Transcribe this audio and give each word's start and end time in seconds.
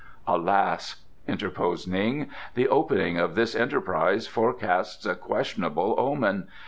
"Alas!" 0.25 1.03
interposed 1.27 1.87
Ning, 1.87 2.27
"the 2.55 2.67
opening 2.67 3.19
of 3.19 3.35
this 3.35 3.53
enterprise 3.55 4.25
forecasts 4.25 5.05
a 5.05 5.13
questionable 5.13 5.93
omen. 5.95 6.47